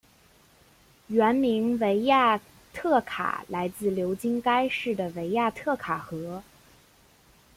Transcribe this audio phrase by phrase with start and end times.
[1.09, 2.41] 原名维亚
[2.73, 6.41] 特卡来自流经该市的维亚特卡河。